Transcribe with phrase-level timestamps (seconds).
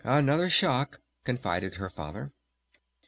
[0.03, 2.31] "Another shock!" confided her Father.